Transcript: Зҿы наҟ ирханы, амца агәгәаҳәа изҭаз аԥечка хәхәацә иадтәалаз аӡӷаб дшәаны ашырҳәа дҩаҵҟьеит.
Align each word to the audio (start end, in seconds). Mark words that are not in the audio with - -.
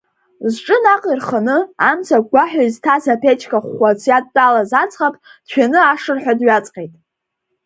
Зҿы 0.53 0.77
наҟ 0.83 1.03
ирханы, 1.11 1.57
амца 1.89 2.15
агәгәаҳәа 2.17 2.63
изҭаз 2.67 3.03
аԥечка 3.13 3.57
хәхәацә 3.63 4.07
иадтәалаз 4.07 4.71
аӡӷаб 4.81 5.15
дшәаны 5.45 5.79
ашырҳәа 5.91 6.33
дҩаҵҟьеит. 6.39 6.93